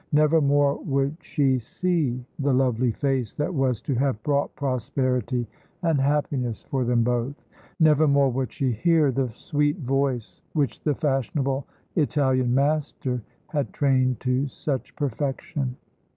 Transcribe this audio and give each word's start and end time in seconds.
Never 0.11 0.41
more 0.41 0.79
would 0.81 1.15
she 1.21 1.59
see 1.59 2.25
the 2.39 2.51
lovely 2.51 2.91
face 2.91 3.35
that 3.35 3.53
was 3.53 3.81
to 3.83 3.93
have 3.93 4.23
brought 4.23 4.55
prosperity 4.55 5.45
and 5.83 6.01
happiness 6.01 6.63
for 6.71 6.83
them 6.83 7.03
both; 7.03 7.45
never 7.79 8.07
more 8.07 8.31
would 8.31 8.51
she 8.51 8.71
hear 8.71 9.11
the 9.11 9.29
sweet 9.35 9.77
voice 9.77 10.41
which 10.53 10.81
the 10.81 10.95
fashionable 10.95 11.67
Italian 11.95 12.51
master 12.51 13.21
had 13.45 13.71
trained 13.73 14.19
to 14.21 14.47
such 14.47 14.95
perfection. 14.95 15.75